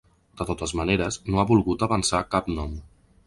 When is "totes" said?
0.51-0.73